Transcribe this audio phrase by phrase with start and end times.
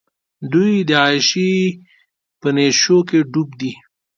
[0.51, 1.53] دوۍ د عیاشۍ
[2.39, 3.71] په نېشوکې ډوب دي.